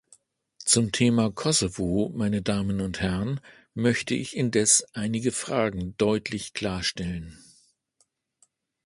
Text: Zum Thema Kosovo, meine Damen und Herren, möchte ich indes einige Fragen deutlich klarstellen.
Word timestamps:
Zum 0.65 0.91
Thema 0.91 1.31
Kosovo, 1.31 2.09
meine 2.15 2.41
Damen 2.41 2.81
und 2.81 3.01
Herren, 3.01 3.39
möchte 3.75 4.15
ich 4.15 4.35
indes 4.35 4.83
einige 4.95 5.31
Fragen 5.31 5.95
deutlich 5.97 6.53
klarstellen. 6.53 7.37